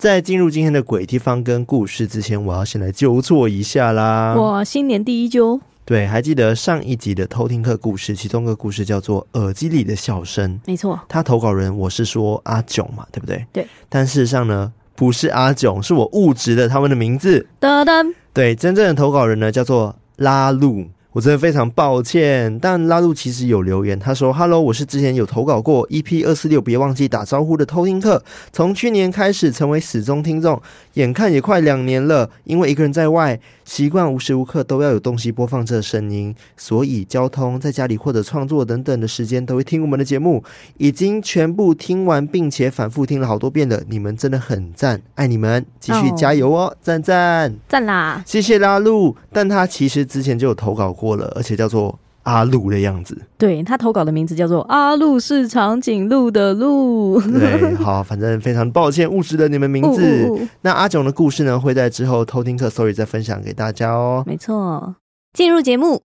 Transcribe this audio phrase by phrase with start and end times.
[0.00, 4.32] 在进入今天的鬼地方跟故事之前，我要先来纠错一下啦。
[4.38, 5.60] 我，新年第一纠。
[5.84, 10.54] 对，还记得上一集的偷听课故事，其中一个故事叫做《耳机里的笑声》。
[10.66, 13.44] 没错，他投稿人我是说阿囧嘛，对不对？
[13.52, 13.66] 对。
[13.88, 17.48] 但事实上呢，不是阿囧，是我误植的他们的名字。
[17.60, 18.14] 噔噔。
[18.32, 20.86] 对，真正的投稿人呢，叫做拉路。
[21.12, 30.60] 我真的非常抱歉，但拉路其实有留言，他说：“Hello，我是之前有投稿过 EP 二四六，别忘记打招呼的偷听客，从去年开始成为始终听众，
[30.94, 32.28] 眼看也快两年了。
[32.44, 40.42] 因为一个人在外，习惯无时无刻都要有东西播放这声音，所以交通、在家里或者创作等等的时间都会听我们的节目，
[40.78, 43.82] 已经全部听完，并且反复听了好多遍了。
[43.88, 48.22] 你们真的很赞，爱你们，继续加油哦，赞赞赞啦！
[48.26, 53.16] 谢谢拉路，但他其实之前就有投稿。”过了，而且叫做阿路的样子。
[53.38, 57.18] 对，他投稿的名字叫做阿路，是长颈鹿的鹿。
[57.22, 60.48] 对，好，反正非常抱歉误识了你们名字。
[60.60, 64.22] 那阿囧的故事呢，会在之后偷听课 story 再分享给大家哦。
[64.26, 64.94] 没错，
[65.32, 66.02] 进入节目。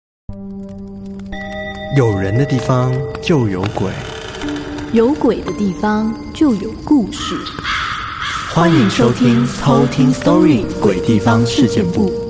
[1.95, 2.91] 有人的地方
[3.21, 3.89] 就有鬼，
[4.91, 7.35] 有鬼的地方就有故事。
[8.53, 12.28] 欢迎收听偷听 story 鬼地方事件簿。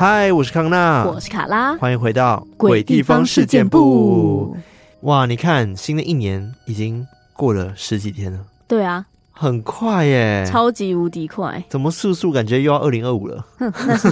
[0.00, 4.56] 嗨，我是康娜，我是卡拉，欢迎回到鬼地方事件簿。
[5.00, 8.38] 哇，你看，新的一年已经过了十几天了。
[8.68, 11.60] 对啊，很快耶，超级无敌快。
[11.68, 13.44] 怎么速速感觉又要二零二五了？
[13.58, 14.08] 哼，那是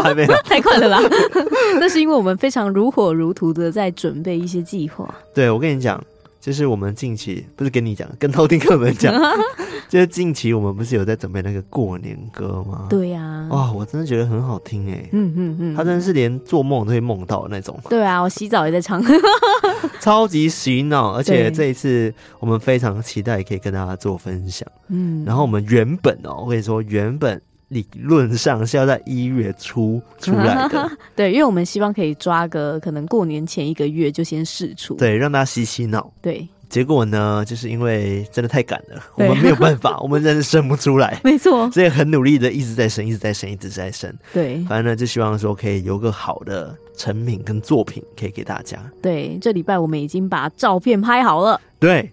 [0.00, 1.00] 还没有，太快了吧？
[1.80, 5.12] 那是因为我们非常如火如荼的在准备一些计划。
[5.34, 6.00] 对，我跟你讲。
[6.46, 9.12] 就是我们近期不是跟你讲，跟偷听客们讲，
[9.90, 12.86] 就是近期我们不是有在准备那个过年歌吗？
[12.88, 17.76] 对呀、啊，哇，我真的觉得很好听哎，嗯嗯嗯，他真的是连做梦都会梦到的那种。
[17.90, 19.02] 对啊，我洗澡也在唱，
[19.98, 24.68] 超级洗脑，而且这一次我们非常期待可以跟大家做分享。
[24.86, 27.42] 嗯，然后我们原本哦，我跟你说原本。
[27.68, 36.12] 理论上是要在一月初出来的， 对，因为我们希望可以抓个可能过年前一个月就先试出，对，让大家洗洗脑。
[36.22, 44.14] 对，结果呢，就是因为真的太赶了，我们没有办法， 我们真的生不出来， 没错，所以很努力的一直在生，一直在生，一直在生。
[44.32, 48.78] 对，反正呢，就希望说可以有个好的成品跟作品可以给大家。
[49.02, 51.60] 对，这礼拜我们已经把照片拍好了。
[51.80, 52.08] 对。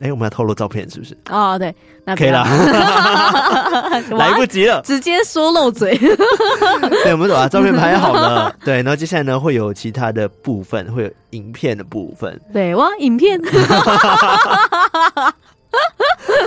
[0.00, 1.16] 哎、欸，我们要透露照片是不是？
[1.28, 2.44] 哦，对，那可以了，
[4.16, 5.98] 来不及了，直接说漏嘴。
[7.02, 8.54] 对，我们把照片拍好了。
[8.64, 12.40] 对，然后接下来呢，会有其他的部分，会有影片的部分。
[12.52, 13.40] 对，哇，影片，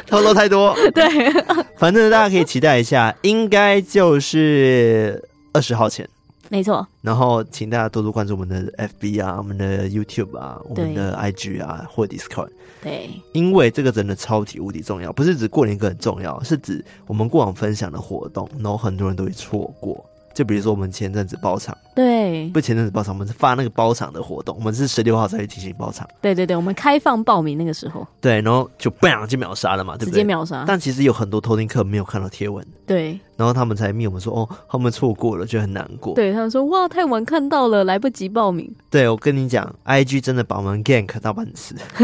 [0.07, 0.73] 透露太多。
[0.95, 1.29] 对，
[1.77, 6.07] 反正大家可以期待一下，应该就是二十号前。
[6.51, 8.69] 没错，然后请大家多多关注我们的
[8.99, 12.49] FB 啊，我们的 YouTube 啊，我们的 IG 啊，或 Discord。
[12.83, 20.05] 对，因为这个真的超级无敌重要，不是指过年歌很重要，是指我们过往分享的活动，然后很多人都会错过。
[20.33, 26.07] 就比如说我们前阵子包场，对，不前阵子包场，我们是发那个包场的活动，我们是十六号才会进行包场。
[26.21, 30.11] 对对对，我们开放报名那个时候，对，然后就 bang 就秒杀了嘛，对不对？
[30.11, 30.63] 直接秒杀。
[30.65, 36.13] 但其实有很多偷听客没有看到贴文，对，然后他们才密我们说，哦，他们错过了，就很难过。
[36.13, 38.71] 对，他们说，哇，太晚看到了，来不及报名。
[38.91, 41.73] 对，我跟你讲，IG 真的把我们 gank 到半死，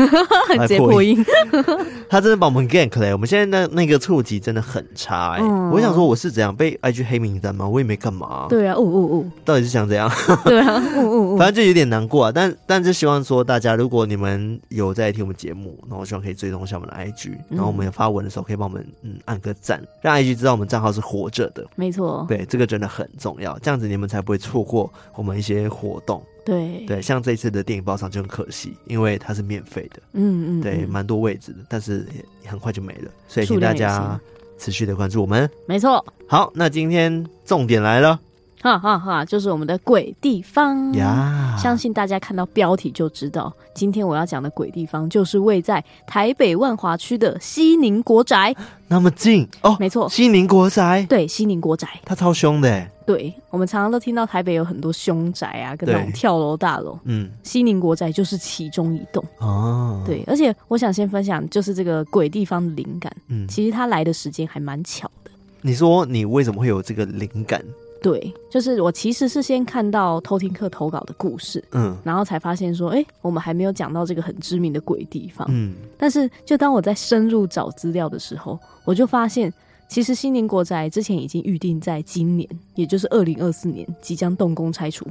[0.61, 1.23] 直接破音。
[2.09, 5.69] 他真的把我们 gank 了，我们现在那那个触及真的很差哎、嗯。
[5.69, 7.67] 我想说，我是怎样被 IG 黑名单吗？
[7.67, 8.47] 我也没干嘛。
[8.49, 10.09] 对啊，哦哦哦，到底是想怎样？
[10.43, 12.31] 对啊，哦哦哦，反正就有点难过啊。
[12.33, 21.67] 但但是希望说，大家如果你们有在听我们节目，然后希望可以追踪一下我们的 IG，然后我们有发文的时候可以帮我们嗯按个赞，让 IG 知道我们账号是活着的。
[21.75, 26.23] 没错，对，这个真的很重要，这样子你们才不会错过我们一些活动。
[26.45, 32.07] 对对，像这一次的电影包场就很可惜，因为它是免费的，嗯嗯，对，蛮多位置的，但是
[32.43, 34.17] 也很快就没了，所以请大家
[34.57, 35.49] 持续的关注我们。
[35.65, 38.17] 没错，好，那今天重点来了。
[38.61, 48.55] 哈哈哈，就是我们的鬼地方呀.相信大家看到标题就知道，今天我要讲的鬼地方就是位在台北万华区的西宁国宅。
[48.89, 51.05] 那么近哦，没错，西宁国宅。
[51.07, 52.87] 对，西宁国宅，它超凶的。
[53.05, 56.97] 对，我们常常都听到台北有很多凶宅啊，跟那种跳楼大楼。
[57.03, 60.03] 嗯，西宁国宅就是其中一栋哦。
[60.05, 63.15] 对，而且我想先分享，就是这个鬼地方的灵感。
[63.27, 65.31] 嗯，其实它来的时间还蛮巧的。
[65.61, 67.63] 你说你为什么会有这个灵感？
[68.01, 79.51] 对，就是我其实是先看到偷听客投稿的故事，嗯，然后才发现说，哎，我们还没有讲到这个很知名的鬼地方，嗯，但是就当我在深入找资料的时候，我就发现，
[79.87, 85.05] 其实新宁国宅之前已经预定在今年，也就是二零二四年即将动工拆除。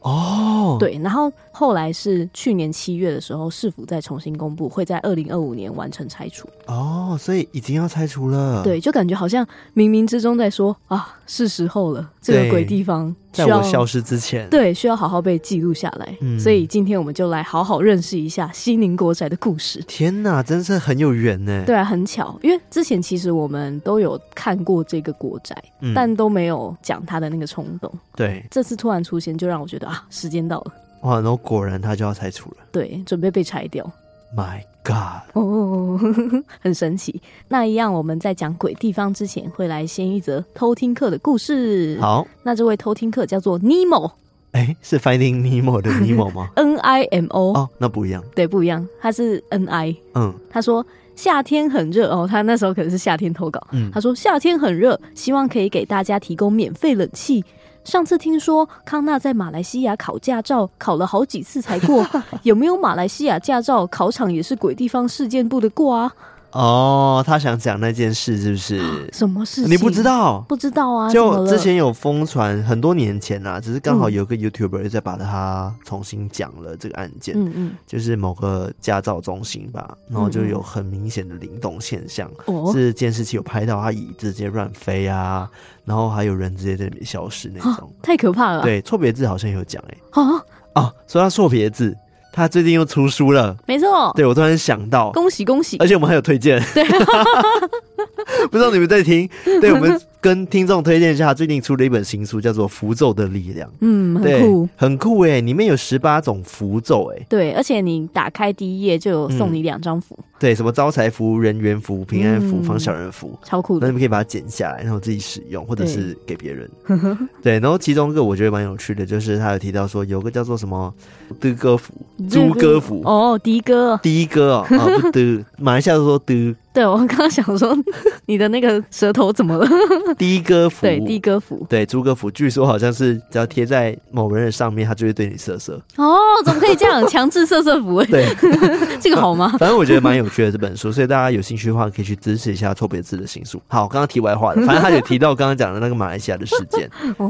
[0.00, 6.48] 哦，对，然后后来是去年七月的时候，市府再重新公布，会在二零二五年完成拆除。
[6.68, 8.62] 哦，所以已经要拆除了。
[8.62, 9.44] 对，就感觉好像
[9.74, 16.16] 冥冥之中在说啊，是时候了，这个鬼地方在我消失之前，对，需要好好被记录下来。
[16.20, 19.82] 嗯，所以今天我们就来好好认识一下西宁国宅的故事。
[19.88, 21.64] 天哪，真是很有缘呢。
[21.66, 27.92] 对啊，很巧，因为之前其实我们都有看过这个国宅，嗯，但都没有讲他的那个冲动。
[28.14, 30.72] 对，这次突然出现，就让我觉得啊，时间到了。
[31.02, 32.56] 哇，然后果然他就要拆除了。
[32.72, 33.90] 对，准备被拆掉。
[34.36, 35.22] My God！
[35.32, 35.98] 哦，
[36.60, 37.20] 很神奇。
[37.48, 41.98] 那一样，我们在讲鬼地方之前，会来先一则偷听客的故事。
[42.00, 44.10] 好，那这位偷听客叫做 Nemo。
[44.52, 47.54] 哎，是 Finding Nemo 的 Nemo 吗？N I M O。
[47.54, 48.22] 哦，那不一样。
[48.34, 48.86] 对，不一样。
[49.00, 49.96] 他是 N I。
[50.14, 50.34] 嗯。
[50.50, 50.84] 他说
[51.16, 53.66] 夏天很热哦，他那时候可能是夏天投稿。
[53.72, 53.90] 嗯。
[53.90, 57.44] 他说夏天很热，希望可以给大家提供免费冷气。
[57.84, 62.06] 上次听说康纳在马来西亚考驾照，考了好几次才过。
[62.44, 66.12] 有没有马来西亚驾照考场也是鬼地方事件部的过啊？
[66.52, 68.80] 哦，他想讲那件事是不是？
[69.12, 69.70] 什么事情？
[69.70, 70.40] 你不知道？
[70.48, 71.10] 不知道啊！
[71.10, 77.34] 就之前有疯传，很多年前啊，只是刚好有个 YouTuber 在把它重新讲了这个案件。
[77.36, 85.48] 嗯嗯，就是某个驾照中心吧，然后就有很明显的灵动现象，嗯、是监视器有拍到他椅子直接乱飞啊，
[85.84, 88.62] 然后还有人直接在里面消失那种，太可怕了。
[88.62, 90.22] 对，错别字好像有讲哎、欸。
[90.22, 91.94] 啊哦，说到错别字。
[92.32, 94.12] 他最近又出书了，没错。
[94.16, 95.76] 对，我突然想到，恭喜恭喜！
[95.78, 96.84] 而且我们还有推荐，对，
[98.50, 99.28] 不知道你们在听？
[99.60, 103.68] 对，我们跟听众推荐一下，他最近出了一本新书，叫做《符咒的力量》。
[103.80, 105.40] 嗯，很酷，很酷哎！
[105.40, 110.18] 里面有十八种符咒哎，对，而且你打开第一页就有送你两张符。
[110.38, 113.86] 对，什么招财符、人缘符、平安符、防小人符，超酷的。
[113.86, 116.68] 那你们可以把它剪下来，然后自己使用，或者是给别人。
[117.42, 120.92] 对，然后其中一个我觉得蛮有趣的，就是他有提到说，有个叫做什么
[121.40, 121.92] 的哥符、
[122.28, 126.56] 猪哥符哦，的哥，的哥哦，啊不的，马来西亚都说的。
[126.72, 127.76] 对，我刚刚想说，
[128.26, 129.66] 你的那个舌头怎么了？
[130.16, 135.80] 的哥符，对，的哥符，对，猪哥符，据说好像是只要贴在某人的上面，他就会对你色色。
[135.96, 138.02] 哦，怎么可以这样强制色色符？
[138.04, 138.26] 对，
[139.00, 139.54] 这个好吗？
[139.58, 143.60] 反正我觉得蛮有趣的这本书，所以大家有兴趣的话，可以去支持一下错别字的新书。
[143.66, 146.88] 好，刚刚题外话了，反正他有提到刚刚讲的那个马来西亚的事件，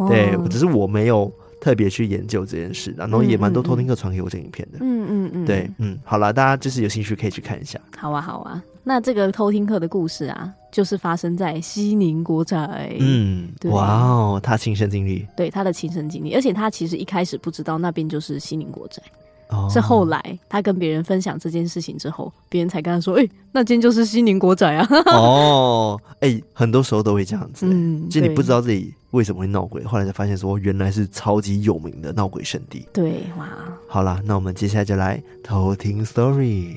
[0.08, 4.78] 对，只是我没有特别去研究这件事，然后也蛮多偷听客传给我这影片的。
[4.81, 7.78] 嗯嗯嗯，对，嗯，好了，大家就是有兴趣可以去看一下。
[7.96, 8.62] 好啊，好啊。
[8.84, 12.96] 那这个偷听客的故事啊，就是发生在西宁国宅。
[12.99, 19.02] 嗯，对哇哦，他亲身经历，对他的亲身经历，而且他其实一开始不知道那边就是西宁国宅，
[19.50, 32.86] 哦、是后来他跟别人分享这件事情之后，别人才跟他说：“哎、欸，那间就是西宁国宅啊。”哦，哎、欸，很多时候都会这样子，嗯，就你不知道自己为什么会闹鬼，后来才发现说原来是超级有名的闹鬼圣地。
[32.92, 33.48] 对，哇，
[33.88, 36.76] 好啦，那我们接下来就来偷听 story。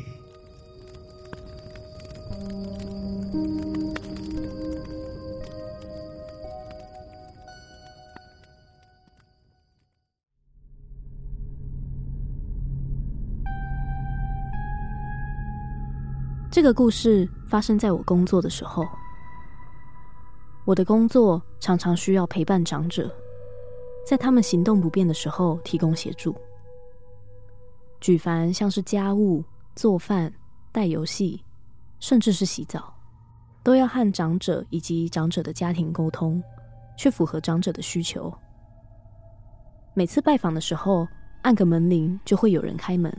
[16.62, 18.88] 这个故事发生在我工作的时候。
[20.63, 23.12] 我的工作常常需要陪伴长者，
[24.06, 26.40] 在他们行动不便的时候提供协助。
[28.00, 29.44] 举凡像是家务、
[29.75, 30.31] 做饭、
[30.72, 31.44] 带游戏，
[32.00, 32.94] 甚至是洗澡，
[33.63, 36.44] 都要和长者以及长者的家庭沟通，
[36.96, 38.32] 去符合长者的需求。
[39.96, 41.08] 每次拜访的时候，
[41.41, 43.12] 按个门铃就会有人开门。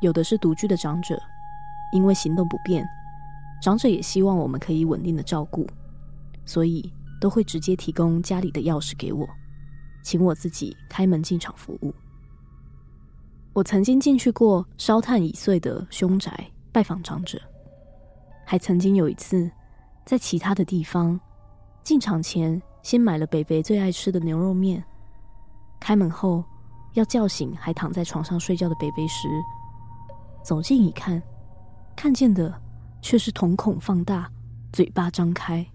[0.00, 1.16] 有的是独居的长者。
[1.92, 2.86] 因为行动不便，
[3.62, 5.66] 长者也希望我们可以稳定的照顾，
[6.44, 9.26] 所以都会直接提供家里的钥匙给我，
[10.02, 11.94] 请我自己开门进场服务。
[13.54, 17.40] 我曾经进去过烧炭已碎的凶宅拜访长者，
[18.46, 19.50] 还曾经有一次
[20.04, 21.18] 在其他的地方
[21.82, 24.84] 进场前先买了北北最爱吃的牛肉面，
[25.80, 26.44] 开门后
[26.92, 29.28] 要叫醒还躺在床上睡觉的北北时，
[30.44, 31.20] 走近一看。
[31.98, 32.54] 看见的
[33.02, 34.30] 却是瞳孔放大、
[34.72, 35.66] 嘴巴张开，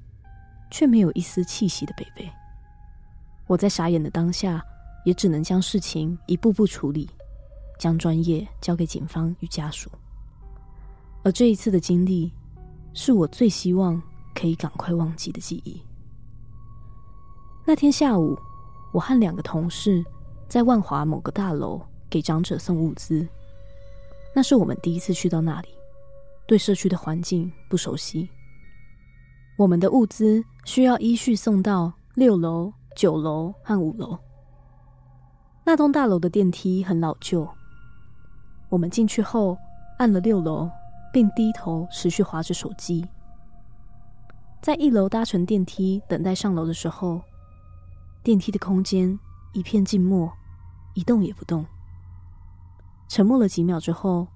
[0.71, 2.31] 却没有一丝气息的北北。
[3.45, 4.63] 我在傻眼的当下，
[5.03, 7.09] 也只能将事情一步步处理，
[7.77, 9.91] 将专业交给警方与家属。
[11.23, 12.31] 而这一次的经历，
[12.93, 14.01] 是我最希望
[14.33, 15.81] 可以赶快忘记的记忆。
[17.65, 18.39] 那天下午，
[18.93, 20.01] 我和两个同事
[20.47, 23.27] 在万华某个大楼给长者送物资，
[24.33, 25.67] 那是我们第一次去到那里。
[26.45, 28.29] 对社区的环境不熟悉，
[29.57, 34.17] 我们的物资需要依序送到六楼、九楼和五楼。
[35.65, 37.47] 那栋大楼的电梯很老旧。
[38.69, 39.57] 我们进去后
[39.99, 40.69] 按了六楼，
[41.13, 43.07] 并低头持续滑着手机。
[44.61, 47.21] 在一楼搭乘电梯等待上楼的时候，
[48.23, 49.17] 电梯的空间
[49.53, 50.31] 一片静默，
[50.93, 51.65] 一动也不动。
[53.07, 54.27] 沉默了几秒之后，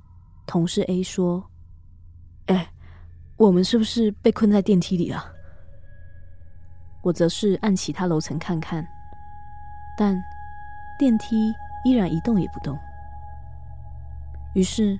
[0.46, 1.44] 同事 A 说
[2.48, 2.70] ：“哎，
[3.38, 5.34] 我们是不是被困在电梯里了？”
[7.04, 8.86] 我则是按其他楼层看看，
[9.98, 10.22] 但
[11.00, 11.54] 电梯
[11.86, 12.78] 依然一动也不动。
[14.54, 15.00] 于是，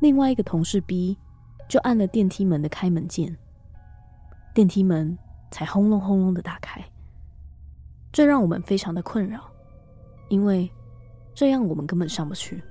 [0.00, 1.16] 另外一个同事 B
[1.68, 3.36] 就按了电梯门的开门键，
[4.52, 5.16] 电梯门
[5.50, 6.82] 才轰隆轰隆的打开。
[8.10, 9.44] 这让我们非常的困扰，
[10.28, 10.70] 因为
[11.34, 12.62] 这样我们根本上不去。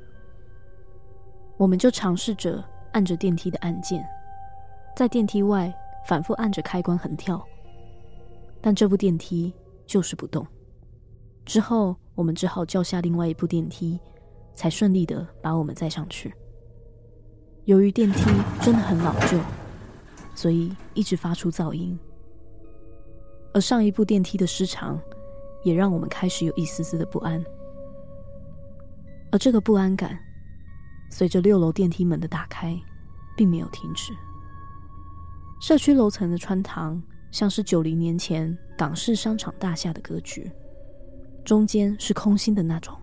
[1.58, 2.63] 我们就尝试着
[2.94, 4.04] 按着电梯的按键，
[4.96, 5.72] 在电梯外
[6.08, 7.46] 反复按着开关横跳。
[8.62, 9.54] 但这部电梯
[9.86, 10.48] 就是不动。
[11.46, 14.00] 之后，我们只好叫下另外一部电梯，
[14.56, 16.34] 才顺利的把我们载上去。
[17.66, 18.24] 由于电梯
[18.62, 19.38] 真的很老旧，
[20.34, 22.00] 所以一直发出噪音。
[23.54, 25.00] 而上一部电梯的失常，
[25.64, 27.44] 也让我们开始有一丝丝的不安。
[29.32, 30.18] 而这个不安感，
[31.13, 32.75] 随着六楼电梯门的打开，
[33.38, 34.12] 并没有停止。
[35.62, 37.00] 社区楼层的穿堂。
[37.32, 40.51] 像是九零年前港式商场大厦的格局，
[41.43, 42.96] 中间是空心的那种。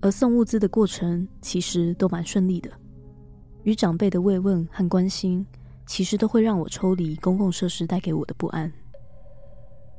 [0.00, 2.70] 而送物资的过程其实都蛮顺利的，
[3.64, 5.44] 与长辈的慰问和关心，
[5.86, 8.72] 其实都会让我抽离公共设施带给我的不安。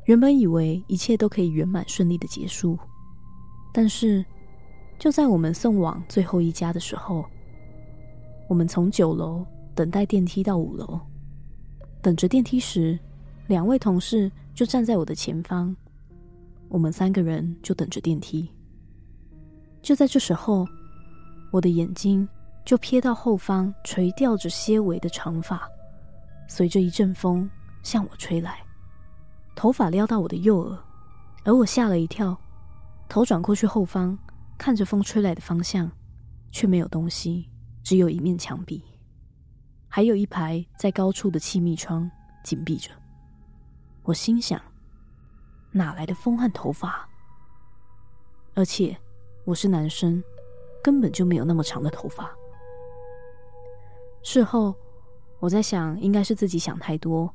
[0.05, 2.79] 原本以为一切都可以圆满顺利的结束，
[3.73, 4.23] 但是
[5.01, 7.25] 就在我们送往最后一家的时候，
[8.47, 9.43] 我们从九楼
[9.73, 10.99] 等待电梯到五楼。
[12.03, 12.99] 等着电梯时，
[13.47, 15.75] 两位同事就站在我的前方，
[16.69, 18.47] 我们三个人就等着电梯。
[19.81, 20.67] 就在这时候，
[21.51, 22.29] 我的眼睛
[22.63, 25.67] 就瞥到后方垂吊着些微的长发，
[26.47, 27.49] 随着一阵风
[27.81, 28.59] 向我吹来，
[29.55, 30.77] 头发撩到我的右耳，
[31.43, 32.39] 而我吓了一跳，
[33.09, 34.15] 头转过去后方，
[34.61, 35.89] 看着风吹来的方向，
[36.51, 37.49] 却没有东西，
[37.81, 38.85] 只有一面墙壁。
[39.87, 42.07] 还有一排在高处的气密窗
[42.43, 42.91] 紧闭着，
[44.03, 44.61] 我心想：
[45.71, 47.09] 哪来的风和头发？
[48.53, 48.95] 而且
[49.45, 50.23] 我是男生，
[50.83, 52.29] 根本就没有那么长的头发。
[54.21, 54.75] 事后
[55.39, 57.33] 我在想，应该是自己想太多。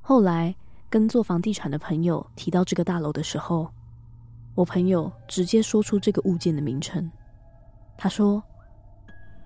[0.00, 0.56] 后来
[0.88, 3.70] 跟做房地产的朋友提到这个大楼的时候，
[4.56, 7.08] 我朋友直接说出这个物件的名称。
[7.96, 8.42] 他说：“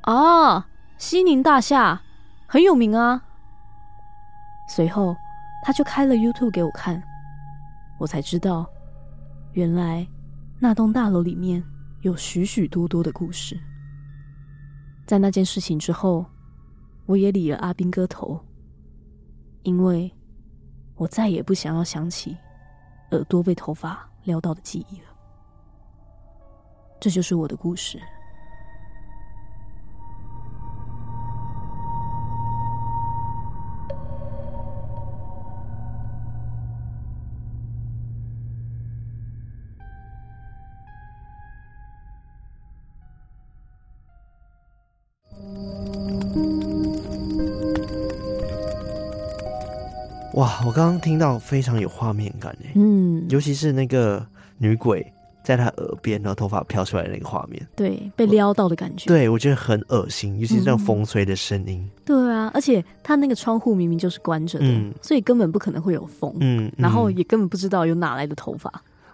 [0.03, 0.67] 啊。”
[1.01, 2.03] 西宁大厦
[2.47, 3.25] 很有名啊。
[4.69, 5.17] 随后，
[5.65, 7.03] 他就开了 YouTube 给我看，
[7.99, 8.69] 我才知道，
[9.53, 10.07] 原来
[10.59, 11.65] 那栋大楼里面
[12.03, 13.59] 有许许多多的故事。
[15.07, 16.27] 在那件事情之后，
[17.07, 18.39] 我也理了阿兵哥头，
[19.63, 20.13] 因为
[20.97, 22.37] 我再也不想要想起
[23.13, 25.09] 耳朵被头发潦倒的记忆了。
[27.01, 28.01] 这就是我的故事。
[50.35, 54.25] 哇，我刚刚听到非常有画面感诶，嗯，尤其是那个
[54.59, 55.05] 女鬼
[55.43, 68.71] 在她耳边，然后头发飘出来的那个画面，对，被撩到的感觉，对我觉得很恶心，尤其是那种风吹的声音，嗯，对啊，而且他那个窗户明明就是关着的，嗯，所以根本不可能会有风，嗯，嗯，然后也根本不知道有哪来的头发。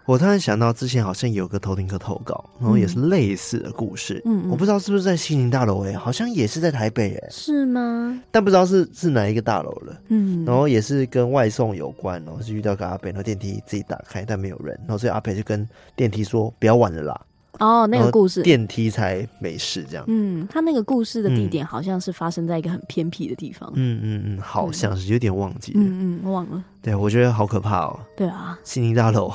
[0.06, 4.22] 我突然想到，之前好像有个偷听客投稿，然后也是类似的故事。
[4.24, 8.22] 嗯，嗯，我不知道是不是在西宁大楼诶，好像也是在台北诶，是吗？
[8.30, 10.00] 但不知道是是哪一个大楼了。
[10.08, 17.20] 嗯，然后也是跟外送有关，然后是遇到个阿北，然后电梯自己打开，但没有人，然后所以阿北就跟电梯说：“不要玩了啦。”
[17.58, 20.04] 哦，那个故事电梯才没事这样。
[20.08, 23.70] 嗯，他那个故事的地点好像是发生在一个很偏僻的地方。
[23.74, 25.80] 嗯嗯嗯，好像是有点忘记了。
[25.80, 26.62] 嗯嗯，忘了。
[26.82, 27.98] 对，我觉得好可怕哦。
[28.16, 29.32] 对啊，西宁大楼。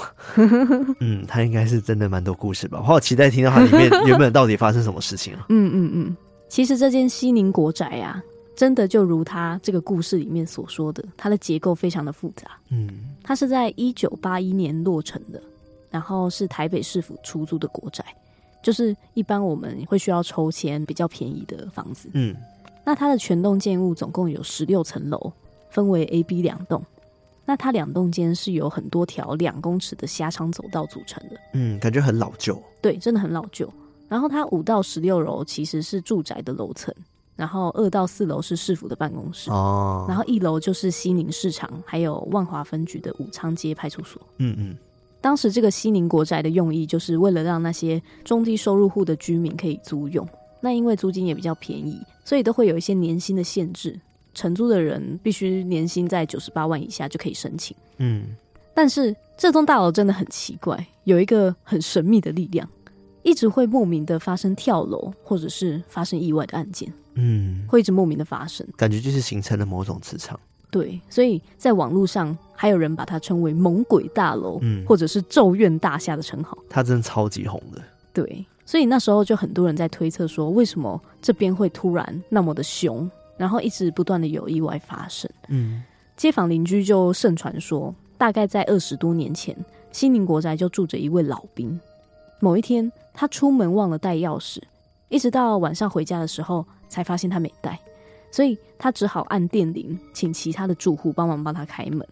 [1.02, 2.80] 嗯，他应该是真的蛮多故事吧？
[2.80, 5.46] 我好期待听到它里面 原本到底发生什么事情啊。
[5.50, 8.24] 嗯嗯嗯，其实这间西宁国宅啊，
[8.56, 12.52] 真的就如他这个故事里面所说的，它的结构非常的复杂。
[12.70, 12.88] 嗯，
[13.24, 15.42] 它是在一九八一年落成的。
[15.92, 18.04] 然后是台北市府出租的国宅，
[18.64, 22.10] 就是一般我们会需要抽签比较便宜的房子。
[22.14, 22.36] 嗯，
[22.84, 25.32] 那它的全栋建物总共有十六层楼，
[25.70, 26.82] 分为 A、B 两栋。
[27.44, 31.36] 那它两栋间是由很多条两公尺的狭长走道组成的。
[31.54, 32.58] 嗯，感觉很老旧。
[32.82, 33.70] 对，真的很老旧。
[34.08, 36.94] 然后它五到十六楼其实是住宅的楼层，
[37.36, 39.50] 然后二到四楼是市府的办公室。
[39.50, 40.06] 哦。
[40.08, 44.22] 然后一楼就是西宁市场，还有万华分局的武昌街派出所。
[44.38, 44.78] 嗯嗯。
[45.22, 50.28] 当时这个西宁国宅的用意，就是为了让那些中低收入户的居民可以租用。
[50.60, 53.98] 那因为租金也比较便宜，所以都会有一些年薪的限制。
[54.34, 57.76] 承租的人必须年薪在九十八万以下就可以申请。
[57.98, 58.36] 嗯，
[58.74, 62.68] 但是这栋大楼真的很奇怪，有一个很神秘的力量，
[63.24, 66.92] 一直会莫名的发生跳楼或者是发生意外的案件。
[67.16, 70.40] 嗯，会一直莫名的发生，感觉就是形成了某种磁场。
[70.72, 76.58] 对，所以在网络上还有人把它称为“猛鬼大楼”嗯，或者是“咒怨大厦”的称号。
[76.70, 77.82] 它真的超级红的。
[78.14, 83.10] 对，所以那时候就很多人在推测说，为什么这边会突然那么的凶？
[83.38, 85.82] 然后一直不断的有意外发生，嗯，
[86.16, 89.56] 街坊邻居就盛传说，大概在二十多年前，
[89.92, 91.80] 西宁国宅就住着一位老兵。
[92.40, 94.62] 某一天，他出门忘了带钥匙，
[95.10, 97.80] 一直到晚上回家的时候，才发现他没带，
[98.32, 102.08] 所以他只好按电铃，请其他的住户帮忙帮他开门。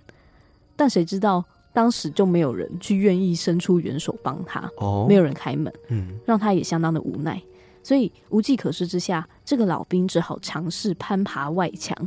[0.76, 7.42] 但谁知道，当时就没有人去愿意伸出援手帮他，哦，没有人开门，嗯，让他也相当的无奈。
[7.82, 11.98] 所以无计可施之下，这个老兵只好尝试攀爬外墙，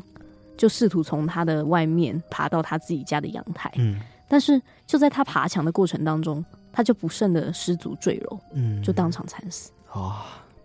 [0.56, 3.72] 就试图从他的外面爬到他自己家的阳台。
[3.76, 9.72] 嗯，但是就在他爬墙的过程当中，他就不慎的失足坠楼，嗯，就当场惨死。
[9.92, 10.20] 哦，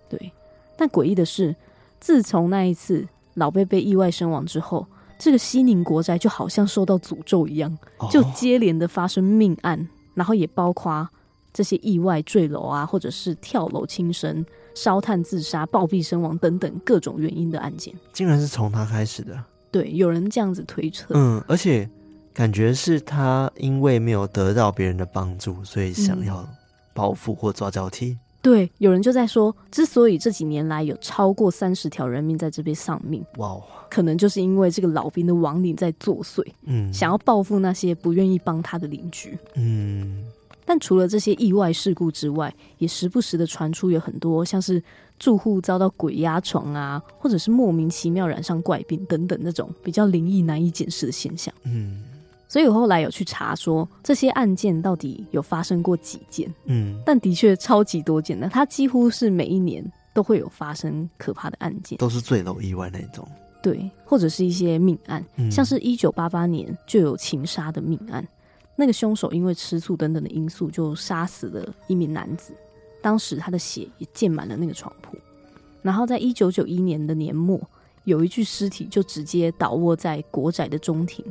[0.10, 0.32] 对。
[0.76, 1.56] 但诡异的是，
[2.00, 4.86] 自从那一次老贝贝意外身亡之后，
[5.18, 7.78] 这个西宁国宅就好像受到诅咒一样，
[8.12, 11.08] 就接连的发生命案，然后也包括
[11.54, 14.46] 这些意外坠楼啊，或者是跳楼轻生。
[14.74, 19.44] 烧炭自杀、暴毙身亡等等各种原因的案件，竟然是从他开始的。
[19.72, 21.16] 对，有人这样子推测。
[21.16, 21.90] 嗯，而且
[22.32, 26.48] 感觉是他因为没有得到别人的帮助，所以想要
[26.94, 28.10] 报复或抓交替。
[28.12, 28.20] 嗯。
[28.48, 40.24] 对，有人就在说，之所以这几年来有超过三十条人命在这边丧命，哇，Wow，可能就是因为这个老兵的亡灵在作祟，嗯，想要报复那些不愿意帮他的邻居，嗯。
[40.70, 44.84] 但除了这些意外事故之外，也时不时的传出有很多像是
[45.18, 51.54] 住户遭到鬼压床啊，或者是莫名其妙染上怪病等等那种比较灵异难以解释的现象。
[51.64, 52.04] 嗯，
[52.48, 56.54] 所以我后来有去查说这些案件到底有发生过几件。
[56.66, 59.84] 嗯，但的确超级多件的，它几乎是每一年
[60.14, 63.28] 都会有发生可怕的案件，都是坠楼意外那种。
[63.62, 68.26] 对，或者是一些命案，嗯、像是一九八八年就有情杀的命案。
[68.78, 72.54] 那个凶手因为吃醋等等的因素，就杀死了一名男子。
[73.02, 75.18] 当时他的血也溅满了那个床铺。
[75.82, 77.60] 然后在一九九一年的年末，
[78.06, 81.26] 有一具尸体就直接倒卧在国宅的中庭。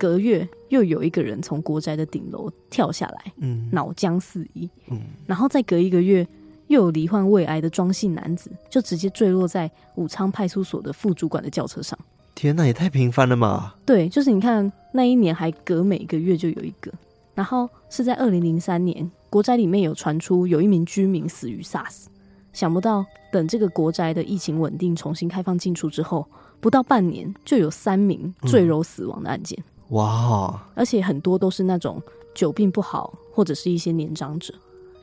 [0.00, 4.98] 隔月又有一个人从国宅的顶楼跳下来，嗯，脑浆四溢，嗯。
[5.26, 6.26] 然后再隔一个月，
[6.68, 11.98] 又有罹患胃癌的庄姓男子就直接坠落在武昌派出所的副主管的轿车上。
[12.34, 13.74] 天哪，也太频繁了嘛！
[13.84, 16.90] 对，就是你看那一年还隔每个月就有一个，
[17.34, 22.06] 然后是在二零零三年，国宅里面有传出有一名居民死于 SARS，
[22.54, 26.26] 想不到等这个国宅的疫情稳定，重新开放进出之后，
[26.60, 29.58] 不到半年就有三名坠楼死亡的案件。
[29.58, 30.66] 嗯、哇！
[30.74, 32.02] 而且很多都是那种
[32.34, 34.52] 久病不好，或者是一些年长者，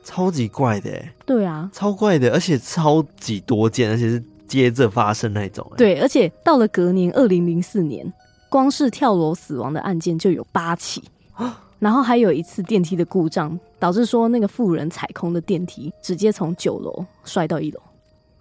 [0.03, 0.91] 超级怪的。
[1.25, 4.23] 对啊，超怪的，而且超级多见，而且是。
[4.47, 8.13] 接着发生那种，对，而且到了隔年二零零四年，
[8.47, 11.03] 光是跳楼死亡的案件就有八起，
[11.79, 17.81] 然后还有一次电梯的故障，导致说那个富人踩空的电梯，直接从九楼摔到一楼。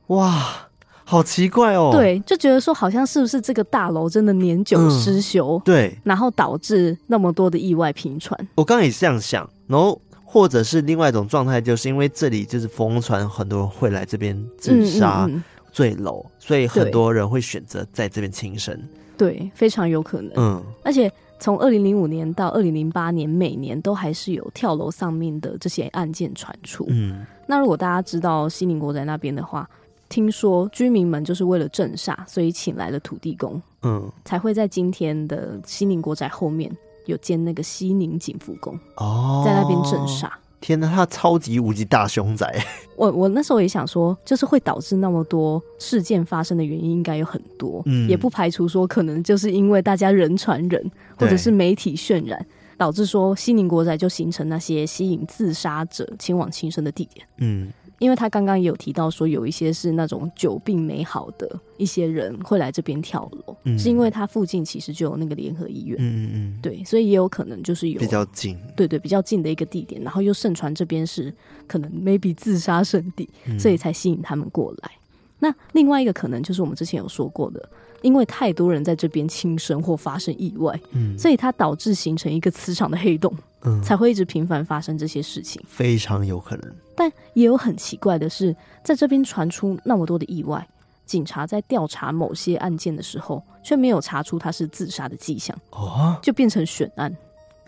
[0.06, 0.65] 哇，
[1.08, 1.90] 好奇怪哦！
[1.92, 5.56] 对，就觉得说好像是不是这个大楼真的年久失修？
[5.58, 8.36] 嗯，对，然后导致那么多的意外频传。
[8.56, 15.26] 我刚刚也是这样想，然后或者是另外一种状态，就是因为这里就是疯传，很多人会来这边自杀。
[15.26, 15.44] 嗯嗯嗯
[15.76, 18.74] 坠楼，所以很多人会选择在这边轻生。
[19.18, 20.32] 对，非常有可能。
[20.36, 26.86] 嗯，而且从二零零五年到二零零八年，每年都还是有跳楼丧命的这些案件传出。
[26.88, 29.68] 嗯，那如果大家知道西宁国宅那边的话，
[30.16, 33.60] 听说居民们就是为了镇煞，所以请来了土地公。
[33.82, 36.74] 嗯，才会在今天的西宁国宅后面
[37.04, 38.74] 有建那个西宁景福宫。
[38.96, 40.30] 哦，在那边镇煞。
[40.58, 42.64] 天呐，他超级无敌大凶宅！
[42.96, 52.42] 我我那时候也想说，就是会导致那么多事件发生的原因应该有很多，嗯，也不排除说可能就是因为大家人传人，或者是媒体渲染，
[52.78, 57.26] 导致说西宁国宅就形成那些吸引自杀者前往轻生的地点。
[57.36, 71.32] 嗯，因为他刚刚也有提到说，有一些是那种久病没好的一些人会来这边跳楼，嗯、是因为他附近其实就有那个联合医院，嗯嗯嗯，对，所以也有可能就是有比较近，对对，比较近的一个地点，然后又盛传这边是
[71.66, 74.90] 可能 maybe 自杀圣地，嗯、所以才吸引他们过来。
[75.38, 77.68] 那另外一个可能就是我们之前有说过的，
[78.02, 83.32] 因为太多人在这边轻生或发生意外，嗯，所以它导致形成一个磁场的黑洞，
[83.66, 86.74] 嗯，才会一直频繁发生这些事情，非常有可能。
[86.96, 90.66] 但也有很奇怪的是，在这边传出那么多的意外，
[91.04, 97.14] 警察在调查某些案件的时候，却没有查出他是自杀的迹象，哦，就变成悬案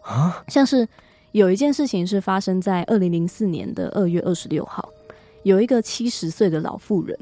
[0.03, 0.43] 啊。
[0.49, 0.89] 像是
[1.33, 4.89] 有一件事情是发生在二零零四年的二月二十六号，
[5.43, 7.19] 有一个七十岁的老妇人。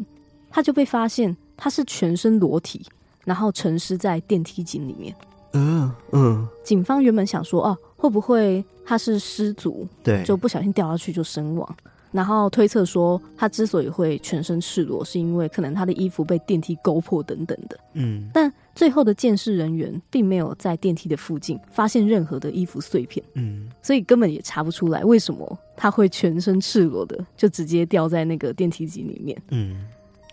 [0.48, 2.86] 她就被发现，她是全身裸体，
[3.24, 5.14] 然后沉尸在电梯井里面。
[5.52, 6.48] 嗯嗯。
[6.64, 11.76] 警方原本想说，哦，会不会他是失足，对，就不小心掉下去就身亡。
[12.12, 17.78] 然后推测说，他之所以会全身赤裸，是因为可能他的衣服被电梯勾破等等的。
[17.94, 18.30] 嗯。
[18.32, 23.22] 但最后的鉴识人员并没有在电梯的附近发现任何的衣服碎片。
[23.34, 23.68] 嗯。
[23.82, 29.42] 所以根本也查不出来为什么他会全身赤裸的就直接掉在那个电梯井里面。
[29.50, 29.84] 嗯。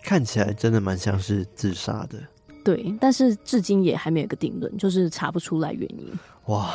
[0.04, 2.17] 看起来真的蛮像是自杀的，
[2.63, 6.08] 对，但是至今也还没有一个定论，就是查不出来原因。
[6.47, 6.73] 哇，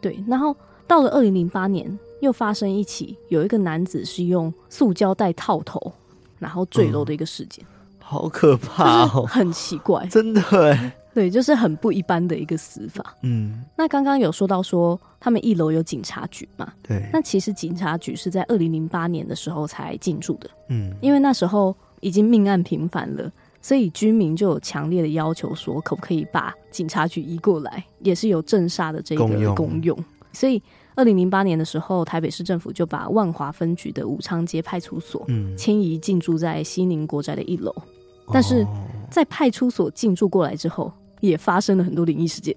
[0.00, 0.56] 对，然后
[0.86, 5.92] 到了二零零八年，又发生一起有一个男子是用塑胶袋套头，
[6.38, 13.14] 然后坠楼的一个事件，嗯、好可怕哦，很奇怪， 真的哎， 对，就是很不一般的一个死法。
[13.22, 16.72] 嗯，那刚刚有说到说他们一楼有警察局嘛？
[16.82, 21.74] 对，那其实警察局是在二零零八年的时候才进驻的，嗯，因为那时候。
[22.00, 23.32] 已经命案频繁了，
[23.66, 29.98] 所以居民就有强烈的要求说，可不可以把警察局移过来，也是有镇煞的这个功用。
[30.32, 30.62] 所以，
[30.94, 35.26] 二零零八年的时候，台北市政府就把万华分局的武昌街派出所
[35.58, 37.74] 迁移进驻在西宁国宅的一楼。
[37.78, 38.64] 嗯、但是
[39.10, 42.54] 在派出所进驻过来之后，也发生了很多灵异事件。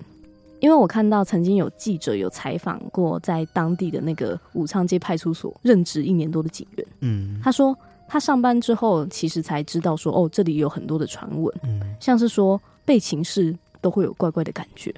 [0.60, 7.76] 因为我看到曾经有记者有采访过在当地的那个武昌街派出所任职一年多的警员，嗯，他说。
[8.12, 14.92] 他上班之后，其实才知道说，哦，这里有很多的传闻，嗯，像是说被情室都会有怪怪的感觉，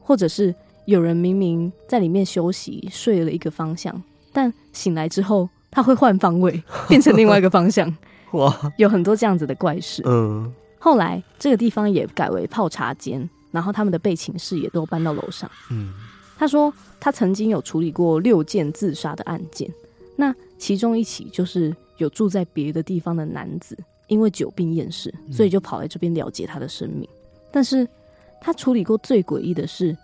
[0.00, 4.00] 或者是有人明明在里面休息睡了一个方向，
[4.32, 7.92] 但醒来之后他会换方位，变成另外一个方向，
[8.30, 10.00] 哇，有很多这样子的怪事。
[10.06, 10.48] 嗯，
[10.78, 15.50] 后来这个地方也改为泡茶间，然后他们的被寝室也都搬到楼上。
[15.68, 15.92] 嗯，
[16.38, 19.68] 他说他曾经有处理过六件自杀的案件，
[20.14, 21.74] 那其中一起就是。
[22.02, 27.08] 有住在别的地方的男子，因为久病厌世，所以就跑来这边了结他的生命。
[27.12, 27.88] 嗯、但是
[28.40, 29.96] 他处理过最诡异的是，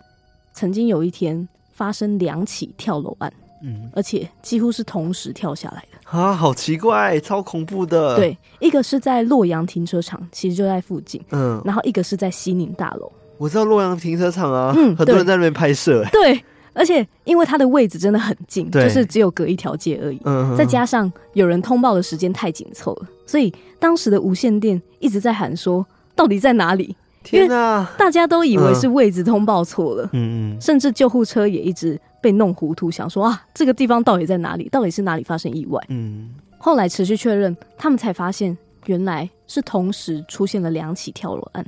[0.53, 3.31] 曾经有一天发生两起跳楼案，
[3.61, 8.15] 嗯，而且几乎是同时跳下来的啊，好奇怪，超恐怖的。
[8.15, 13.11] 对，一个是在洛阳停车场，其实就在附近，嗯，然后一个是在西宁大楼。
[13.37, 16.43] 我知道洛阳停车场啊，嗯，很多人在那边拍摄，对。
[16.73, 20.21] 而且，因为它的位置真的很近，就是只有隔一条街而已。
[20.25, 27.85] 嗯，再加上有人通报的时间太紧凑了，所以当时的无线电一直在喊说：“到底在哪里？”天哪！
[27.97, 30.05] 大家都以为是位置通报错了。
[30.13, 30.61] 嗯嗯。
[30.61, 34.69] 甚至救护车也一直被弄糊涂，想说啊，这个地方到底在哪里？
[34.69, 35.83] 到底是哪里发生意外？
[35.89, 36.29] 嗯。
[36.57, 41.65] 后来持续确认，他们才发现原来是同时出现了两起跳楼案。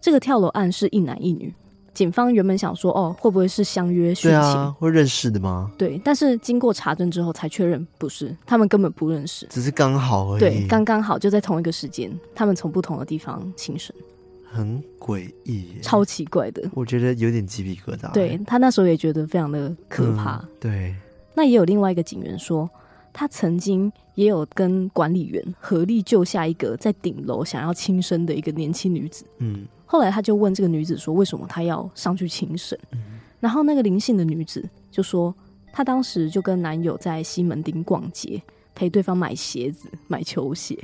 [0.00, 1.54] 这个跳楼案是一男一女。
[1.96, 4.30] 警方原本想说，哦，会不会是相约殉情？
[4.30, 5.72] 对啊，会认识的吗？
[5.78, 10.40] 对，但是经过查证之后才确认不是，他们根本不认识，只是刚好而已。
[10.40, 13.96] 对，刚刚好就在同一个时间，他们从不同的地方轻生，
[14.44, 16.68] 很诡异，超奇怪的。
[16.74, 18.12] 我觉得有点鸡皮疙瘩。
[18.12, 20.36] 对，他那时候也觉得非常的可怕。
[20.36, 20.94] 嗯，对，
[21.34, 22.68] 那也有另外一个警员说，
[23.10, 29.24] 他曾经也有跟管理员合力救下一个在顶楼想要轻生的一个年轻女子。
[29.38, 29.66] 嗯。
[29.88, 35.32] 后来他就问这个女子说：“为什么她要上去请神？”嗯、然后那个灵性的女子就说
[35.72, 38.42] ：“她当时就跟男友在西门町逛街，
[38.74, 40.76] 陪对方买鞋子、买球鞋。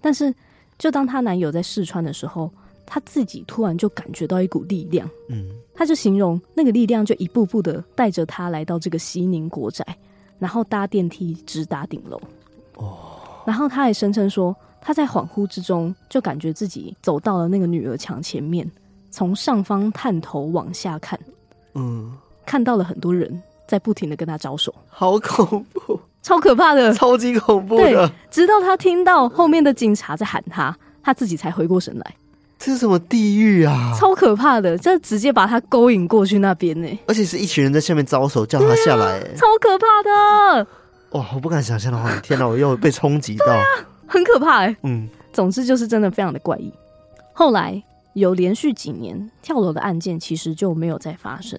[0.00, 0.34] 但是，
[0.78, 2.50] 就当她男友在试穿的时候，
[2.86, 5.06] 她自己突然就感觉到一股力量。
[5.28, 9.84] 嗯，她就形容那个力量就一步步的带着她来到这个西宁国宅，
[10.38, 12.18] 然后搭电梯直达顶楼。
[12.76, 18.70] 哦，然后她还声称说。”他在恍惚之中，就感觉自己走到了那个女儿墙前面，
[19.10, 21.18] 从上方探头往下看，
[21.74, 28.06] 嗯，看到了很多人在不停的跟他招手，好恐怖，超可怕的，超级恐怖的。
[28.06, 32.14] 对，直到他听到后面的警察在喊他，他自己才回过神来。
[32.56, 33.92] 这是什么地狱啊？
[33.98, 40.66] 超可怕的，这直接把他勾引过去那边呢，而且是一群人在下面招手叫他下来，超可怕的。
[41.10, 43.64] 哇，我不敢想象的话，天哪，我又被冲击到，啊，
[44.06, 44.76] 很可怕哎。
[44.82, 46.72] 嗯，总之就是真的非常的怪异。
[47.32, 47.82] 后来
[48.14, 51.58] 有连续几年跳楼的案件，其实就没有再发生，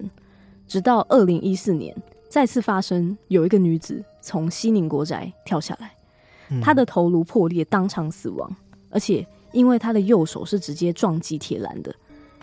[0.67, 1.95] 直到二零一四年
[2.29, 5.91] 再次发生，有一个女子从西宁国宅跳下来，
[6.61, 8.55] 她的头颅破裂，当场死亡，
[8.89, 11.93] 而且因为她的右手是直接撞击铁栏的。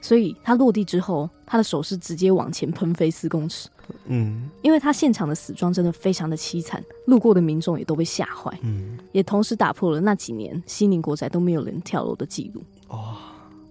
[0.05, 3.71] 所以他落地之后，他的手是直接往前喷飞四公尺。
[4.05, 8.53] 嗯，因为他现场的死状真的非常的凄惨，路过的民众也都被吓坏。
[8.61, 12.62] 嗯，也同时打破了那几年西宁国宅都没有人跳楼的记录。
[12.88, 13.17] 哦，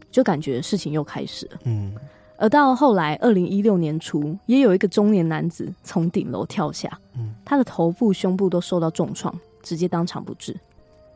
[0.10, 1.60] 就感觉事情又开始了。
[1.66, 1.94] 嗯，
[2.38, 10.60] 而到后来二零一六年初，也有一个中年男子从顶楼跳下，嗯，他的头部、胸部都受到重创，直接当场不治。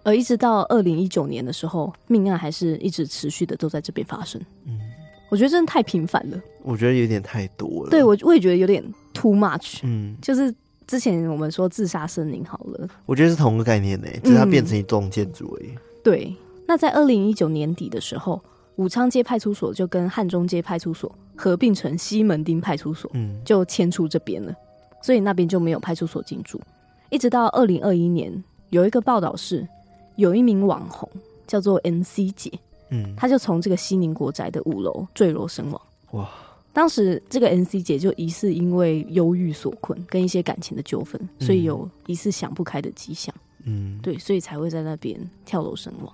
[0.03, 4.39] 而一直到二零一九年的时候，命案还是一直持续的都在这边发生。
[4.65, 4.79] 嗯。
[5.29, 7.89] 我觉得真的太频繁了，我觉得有点太多了。
[7.89, 9.79] 对，我我也觉得有点 too much。
[9.83, 10.53] 嗯，就是
[10.85, 15.69] 之前我们说自杀森林好了，我觉得是同个概念呢，只是它变成一栋建筑而已。
[16.01, 16.33] 对，
[16.65, 18.41] 那在二零一九年底的时候，
[18.77, 24.55] 武昌街派出所就跟汉中街派出所合并成西门町派出所，嗯，就迁出这边了，
[25.01, 26.61] 所以那边就没有派出所进驻。
[27.09, 29.67] 一直到二零二一年，有一个报道是，
[30.15, 31.09] 有一名网红
[31.45, 32.51] 叫做 N C 姐。
[32.89, 35.81] 嗯，他就从这个西宁国宅的五楼坠落身亡。
[36.11, 36.29] 哇！
[36.73, 43.33] 当时这个 NC 姐就疑似因为忧郁所困，跟一些感情的纠纷，所以有疑似想不开的迹象。
[43.63, 46.13] 嗯，对，所以才会在那边跳楼身亡。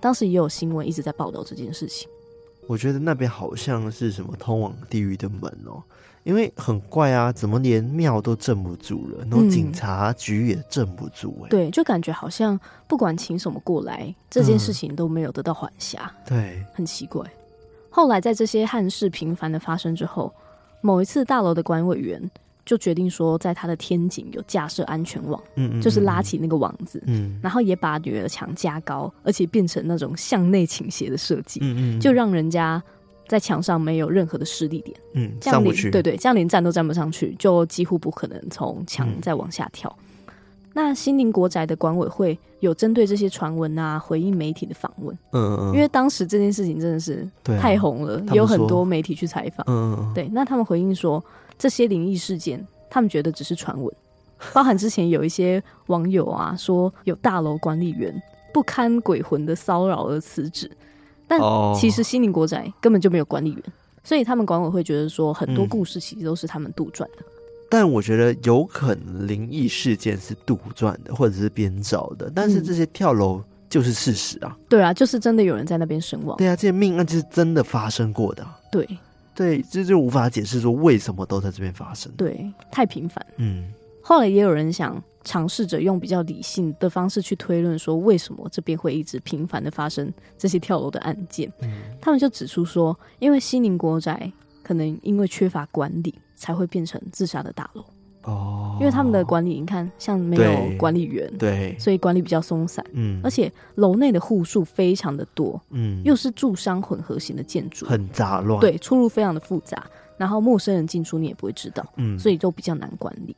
[0.00, 2.08] 当时也有新闻一直在报道这件事情。
[2.66, 5.82] 我觉得那边好像是什么通往地狱的门哦。
[6.24, 11.48] 因为很怪啊，怎么连庙都镇不住了，然后警察局也镇不住哎。
[11.48, 16.12] 对，就感觉好像不管请什么过来，这件事情都没有得到缓下。
[16.24, 17.24] 对，很奇怪。
[17.90, 20.32] 后来在这些憾事频繁的发生之后，
[20.80, 22.22] 某一次大楼的管委员
[22.64, 32.80] 就决定说，在他的天井有架设安全网，嗯，嗯，嗯，就是拉起那个网子，嗯，然后也把女儿墙加高，而且变成那种向内倾斜的设计，嗯，嗯嗯，就让人家。
[33.32, 39.90] 在墙上没有任何的施力点，嗯，上不去，对对，这样连站都站不上去，就几乎不可能从墙再往下跳。
[40.26, 40.34] 嗯、
[40.74, 51.24] 那新宁国宅的管委会有针对这些传闻啊回应媒体的访问，嗯嗯，因为当时这件事情真的是太红了，啊、有很多媒体去采访，嗯嗯，对，那他们回应说
[51.56, 53.90] 这些灵异事件，他们觉得只是传闻，
[54.52, 58.14] 包含之前有一些网友啊说有大楼管理员
[58.52, 60.70] 不堪鬼魂的骚扰而辞职。
[61.38, 63.62] 但其实西宁国宅根本就没有管理员，
[64.04, 67.20] 所以他们管委会觉得说很多故事其实都是他们杜撰的。
[67.20, 67.24] 嗯。
[67.70, 72.30] 但我觉得有可能灵异事件是杜撰的，或者是编造的。
[72.34, 74.54] 但是这些跳楼就是事实啊。
[74.68, 76.36] 对啊，就是真的有人在那边身亡。
[76.36, 78.46] 对啊，这些命案就是真的发生过的。
[78.70, 78.86] 对
[79.34, 82.12] 对，这就无法解释说为什么都在这边发生。
[82.14, 83.24] 对，太频繁。
[83.38, 83.72] 嗯。
[84.02, 91.50] 后来也有人想尝试着用比较理性的方式去推论，说为什么这边会一直频繁的发生这些跳楼的案件。
[91.62, 94.30] 嗯，他们就指出说，因为西宁国宅
[94.62, 97.84] 可能因为缺乏管理，才会变成自杀的大楼。
[98.24, 102.84] 哦，因为他们的管理，你看像没有管理员，对，所以管理比较松散。
[102.92, 109.84] 嗯，而且楼内的户数非常的多，嗯，又是住商混合型的建筑，很杂乱，对，出入非常的复杂，
[110.16, 113.34] 然后陌生人进出你也不会知道，嗯，所以都比较难管理。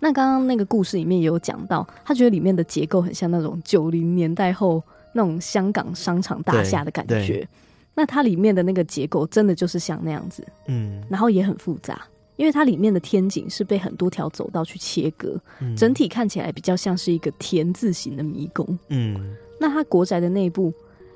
[0.00, 4.82] 那刚刚那个故事里面也有讲到，他觉得里面的结构很像那种九零年代后
[5.12, 7.46] 那种香港商场大厦的感觉。
[7.94, 12.00] 那它里面的那个结构真的就是像那样子，嗯，然后也很复杂，
[12.36, 18.78] 因为它里面的天井是被很多条走道去切割，嗯，整体看起来比较像是一个田字形的迷宫。
[18.90, 20.72] 嗯，那它国宅的内部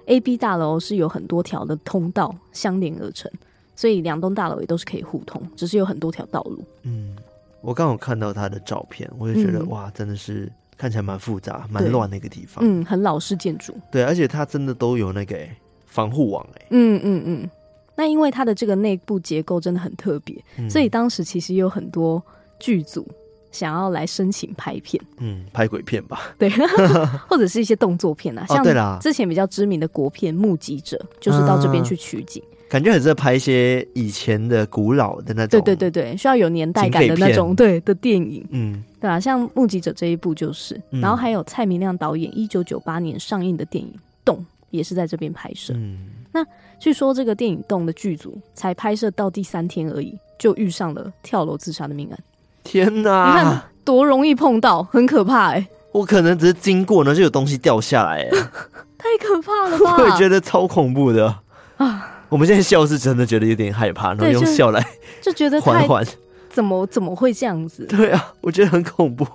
[0.07, 3.31] A、B 大楼是有很多条的通道相连而成，
[3.77, 6.64] 所以两栋大楼也都是可以互通，只是有很多条道路。
[6.83, 7.14] 嗯。
[7.62, 12.62] 我刚好看到他的照片，我就觉得、嗯、哇，真的是看起来蛮复杂、蛮乱的一个地方。
[12.66, 13.75] 嗯，很老式建筑。
[13.90, 15.38] 对，而且它真的都有那个
[15.87, 16.66] 防护网哎。
[16.70, 17.51] 嗯嗯嗯。
[17.94, 22.20] 那因为它的这个内部结构真的很特别，嗯、所以当时其实有很多
[22.59, 23.07] 剧组
[23.53, 25.01] 想要来申请拍片。
[25.18, 26.35] 嗯，拍鬼片吧。
[26.38, 26.51] 对，
[27.29, 32.42] 或者是一些动作片啊，像之前比较知名的国片《目击者》，就是到这边去取景。
[32.42, 43.90] 啊感觉很适合拍一些以前的古老的那种，对对对对，需要有年代感的那种，对的电影，嗯，对啊，像《目击者》这一部就是，嗯、然后还有蔡明亮导演一九九八年上映的电影
[44.24, 44.38] 《洞》，
[44.70, 45.74] 也是在这边拍摄。
[45.76, 45.98] 嗯，
[46.32, 46.42] 那
[46.80, 52.18] 据说这个电影《洞》的剧组才拍摄到第三天而已，就遇上了跳楼自杀的命案。
[52.64, 55.68] 天哪，你看多容易碰到，很可怕哎、欸！
[55.92, 58.26] 我可能只是经过呢，就有东西掉下来，
[58.96, 59.96] 太可怕了吧？
[60.02, 61.38] 我也觉得超恐怖的
[61.76, 62.08] 啊。
[62.33, 64.83] 我们现在笑是真的觉得有点害怕，然后用笑来
[65.21, 66.03] 就觉得缓缓。
[66.49, 67.85] 怎么怎么会这样子？
[67.85, 69.27] 对啊，我觉得很恐怖。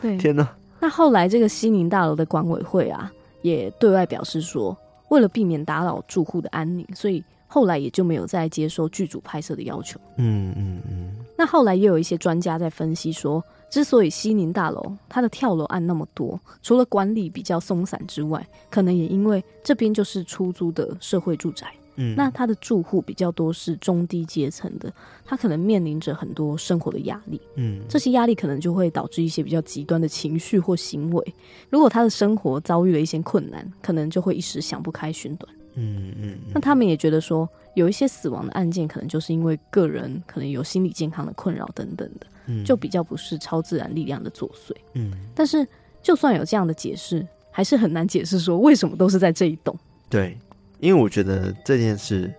[0.00, 0.48] 对，天哪！
[0.80, 4.74] 那后来这个西宁大楼的管委会啊，也对外表示说，
[5.10, 10.00] 为了避免打扰住户的安宁，所以后来也就没有再接受剧组拍摄的要求。
[10.16, 11.14] 嗯嗯嗯。
[11.36, 21.66] 那后来也有一些专家在分析说，之所以西宁大楼它的跳楼案那么多，除了管理比较松散之外，可能也因为这边就是出租的社会住宅。
[21.96, 24.92] 嗯，那他的住户比较多是中低阶层的，
[25.24, 31.34] 他可能面临着很多生活的压力，嗯，这些压力可能就会导致一些比较极端的情绪或行为。
[31.70, 36.38] 如果他的生活遭遇了一些困难，可能就会一时想不开寻短，嗯嗯。
[36.54, 45.12] 那他们也觉得说，有一些死亡的案件，可能就是因为个人可能有心理健康的困扰等等的，嗯，就比较不是超自然力量的作祟，嗯。
[45.34, 45.66] 但是
[46.02, 49.74] 就算有这样的解释，还是很难解释说为什么都是在这一栋，
[50.10, 50.36] 对。
[50.78, 52.32] 因为我觉得这件事，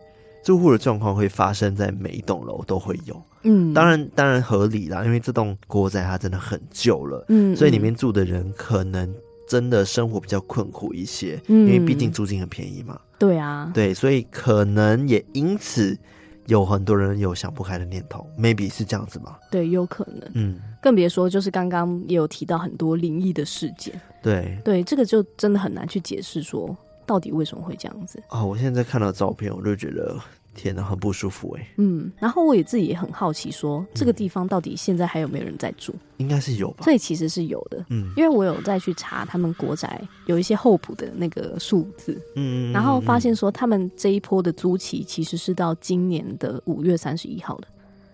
[0.44, 9.14] 住户的状况会发生在每一栋楼都会有，嗯，当然当然合理啦，因为这栋国宅它真的很旧了，嗯，所以里面住的人可能
[9.48, 15.98] 真的生活比较困苦一些，嗯，因为毕竟租金很便宜嘛，对啊，对，所以可能也因此
[16.46, 19.36] 有很多人有想不开的念头，maybe 是这样子吗？
[19.52, 26.76] 对，有可能，嗯，更别说就是刚刚也有提到很多灵异的事件，对，对，这个就真的很难去解释说。
[27.08, 28.46] 到底为什么会这样子啊、哦？
[28.46, 30.16] 我现在看到照片，我就觉得
[30.54, 31.68] 天哪，很不舒服哎。
[31.78, 35.94] 嗯，然后我也自己也很好奇说，说这个地方到底现在还有没有人在住？
[36.18, 36.84] 应该是有吧。
[36.84, 47.68] 所以其实是有的，嗯，因为我有再去查他们国宅有一些候补的那个数字，嗯，然后发现说他们这一波的租期其实是到今年的五月三十一号的。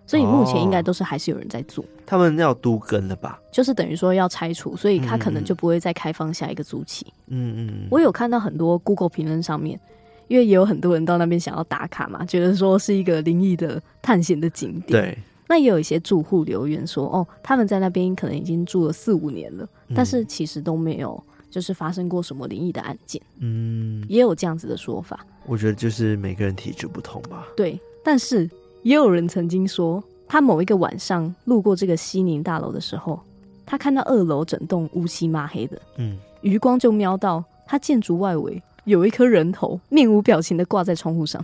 [0.06, 3.39] 所以目前应该都是还是有人在做，他们要都跟了吧？
[3.52, 7.06] 就是等于说要拆除，所以他可能就不会再开放下一个租期。
[7.28, 9.80] 嗯嗯，我有看到很多 Google 评论上面，
[10.28, 14.88] 因为也有很多人到那边想要打卡嘛，觉得说是一个灵异的探险的景点。
[14.88, 23.22] 对，那也有一些住户留言说，哦，他们在那边可能已经住了四五年了，但是其实都没有就是发生过什么灵异的案件。
[23.39, 25.26] 嗯，也有这样子的说法。
[25.46, 27.48] 我觉得就是每个人体质不同吧。
[27.56, 28.50] 对，但是。
[28.84, 33.19] 也有人曾经说，他某一个晚上路过这个西宁大楼的时候，
[33.65, 41.43] 他看到二楼整栋乌漆嘛黑的，嗯，余光就瞄到他建筑外围有一颗人头，面无表情的挂在窗户上。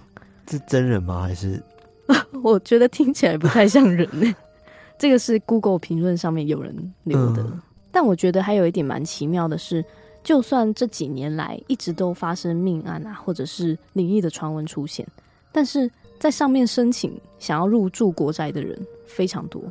[0.50, 1.22] 是真人吗？
[1.22, 1.62] 还是？
[2.44, 4.36] 我觉得听起来不太像人呢。
[5.00, 9.86] 这个是 Google 评论上面有人留的，嗯，但我觉得还有一点蛮奇妙的是，
[10.24, 15.08] 就算这几年来一直都发生命案啊，或者是灵异的传闻出现，
[15.54, 15.90] 但是。
[16.20, 19.64] 在上面申请想要入住国宅的人非常多，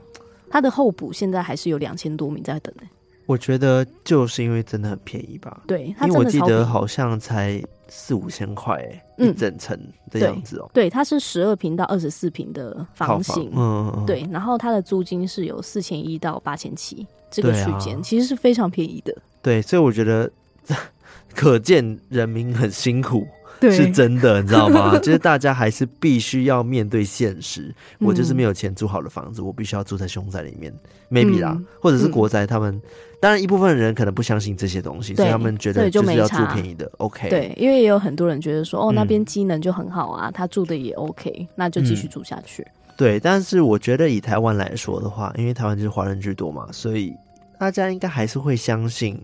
[0.49, 2.89] 他的候补现在还是有两千多名在等呢。
[3.27, 5.63] 我觉得就是因为真的很便宜吧？
[5.67, 8.83] 对，因为我记得好像才四五千块，
[9.19, 9.79] 一整层
[10.11, 10.71] 的样子哦、喔。
[10.73, 19.15] 对，它是十二平到二十四平的房型，嗯，嗯，对，然后它的租金是有四千一到八千七这个区间、啊，其实是非常便宜的。
[19.43, 20.31] 对，所以我觉得
[21.35, 23.29] 可见人民很辛苦。
[23.61, 24.97] 对，是真的，你知道吗？
[25.03, 27.75] 就是大家还是必须要面对现实。
[27.99, 30.73] 我就是没有钱租好的房子，我必须要住在凶宅里面
[31.11, 32.47] ，maybe 啦，或者是国宅。
[32.47, 32.83] 他们、嗯、
[33.21, 36.91] 当然一部分人可能不相信这些东西，所以他们觉得就是要住便宜的。
[36.99, 42.95] OK，对，因为也有很多人觉得说，哦，那边机能就很好啊，他住的也 OK，那就继续住下去、嗯。
[42.97, 47.13] 对，但是我觉得以台湾来说的话，因为台湾就是华人居多嘛，所以
[47.59, 49.21] 大家应该还是会相信，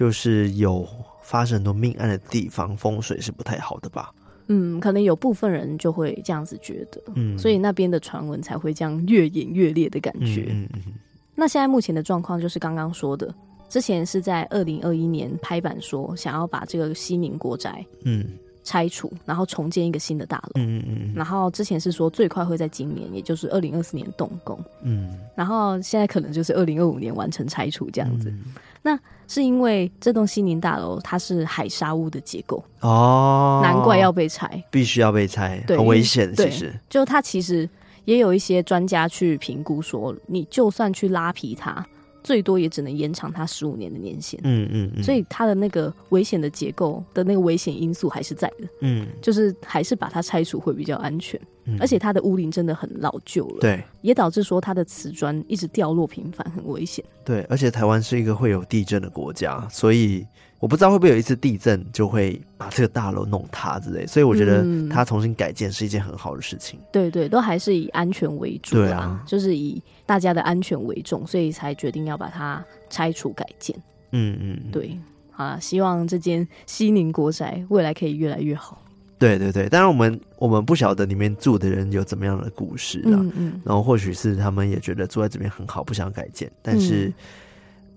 [0.00, 0.88] 就是有。
[1.22, 4.12] 发生很多命案的地方，风水是不太好的吧？
[4.48, 10.48] 嗯，可能有部分人就会这样子觉得，嗯，所以那边的传闻才会这样越演越烈的感觉。
[10.50, 10.92] 嗯嗯，嗯。
[11.36, 13.32] 那现在目前的状况就是刚刚说的，
[13.68, 18.26] 之前是在二零二一年拍板说想要把这个西宁国宅嗯
[18.62, 20.52] 拆除，然后重建一个新的大楼。
[20.56, 21.14] 嗯嗯嗯。
[21.14, 24.58] 然后之前是说最快会在今年，也就是二零二四年动工。
[24.82, 25.18] 嗯。
[25.34, 28.30] 然后现在可能就是二零二五年完成拆除这样子。
[28.30, 28.44] 嗯、
[28.82, 28.98] 那。
[29.32, 36.34] 是因为这栋西宁大楼它是海沙屋的结构哦，难怪要被拆，必须要被拆，很危险。
[36.34, 37.70] 其实，就它其实
[38.06, 41.86] 也有一些专家去评估说，你就算去拉皮它。
[42.22, 60.26] 最多也只能延长它十五年的年限，嗯嗯嗯，所以它的那个危险的结构的那个危险因素还是在的，嗯，就是还是把它拆除会比较安全，嗯，而且它的屋龄真的很老旧了，对，也导致说它的瓷砖一直掉落频繁，很危险，对，而且台湾是一个会有地震的国家，所以。
[60.60, 66.78] 我不知道会不会有一次地震就会把这个大楼弄塌之类，所以我觉得它重新改建是一件很好的事情。
[66.78, 73.74] 嗯、对对，都还是以安全为主，对啊，就是以大家的安全为重，所以才决定要把它拆除改建。
[74.12, 74.94] 嗯嗯，对，
[75.34, 78.82] 啊，希望这间西宁国宅未来可以越来越好。
[79.18, 87.06] 对对对，当然我们我们不晓得里面住的人有怎么样的故事啦，嗯嗯，然后或许是他们也觉得住在这边很好，不想改建，但是。
[87.06, 87.14] 嗯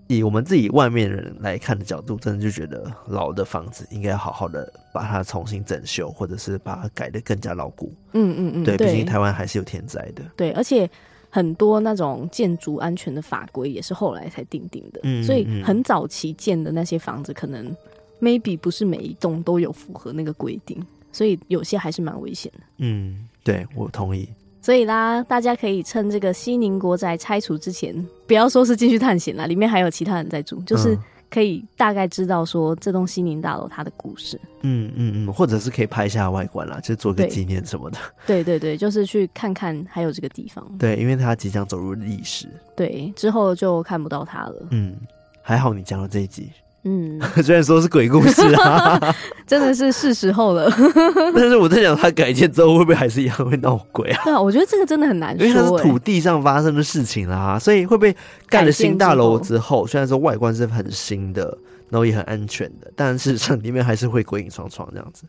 [0.08, 7.92] 以我们自己外面人来看的角度，真的就觉得老的房子应该好好的把它重新整修，或者是把它改得更加牢固。
[8.14, 10.24] 嗯嗯嗯，对，毕竟台湾还是有天灾的。
[10.36, 10.90] 对，而且
[11.30, 17.76] 很多那种建筑安全的法规也是后来才定定的，嗯，所以很早期建的那些房子，可能
[18.22, 22.60] maybe 不是每一栋都有符合那个规定，所以有些还是蛮危险的。
[22.78, 24.28] 嗯，对，我同意。
[24.64, 27.94] 所以啦，大家可以趁这个西宁国宅拆除之前，
[28.26, 30.98] 不要说是进去探险啦，里面还有其他人在住，就是
[31.30, 34.40] 可以大概知道说这栋西宁大楼它的故事。
[34.62, 37.98] 嗯嗯嗯，或者是可以拍一下外观啦，就做个纪念什么的。
[38.26, 40.66] 对对对，就是去看看还有这个地方。
[40.80, 42.48] 对，因为它即将走入历史。
[42.74, 44.68] 对，之后就看不到它了。
[44.70, 44.96] 嗯，
[45.42, 46.50] 还好你讲了这一集。
[46.86, 49.00] 嗯， 虽然说是鬼故事啊，
[49.48, 50.70] 真的是是时候了。
[51.34, 54.22] 但是我在想，他改建之后会不会还是一样会闹鬼啊？
[54.26, 58.16] 对啊，我觉得这个真的很难说，因为它是土地上发生的事情啦，所以会不会
[58.48, 61.58] 盖了新大楼之后，虽然说外观是很新的。
[61.94, 65.26] 然后也很安全的，但是 里面还是会鬼影幢幢这样子。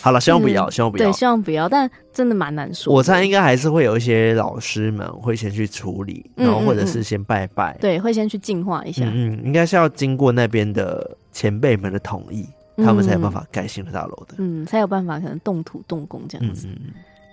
[0.00, 1.68] 好了，希望不要，希望不要，对，希望不要。
[1.68, 2.92] 但真的蛮难说。
[2.92, 9.04] 我猜应该还是会有一些老师们会先去处理，然后或者是先拜拜，嗯嗯嗯对，会先去净化一下。
[9.06, 12.44] 嗯，应该是要经过那边的前辈们的同意，
[12.78, 14.34] 嗯、他们才有办法盖新的大楼的。
[14.38, 16.66] 嗯，才有办法可能动土动工这样子。
[16.66, 16.76] 嗯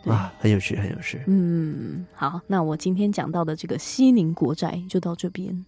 [0.05, 1.20] 嗯，啊，很有趣，很有趣。
[1.26, 5.65] 嗯，好，那我今天讲到的这个西宁国宅就到这边。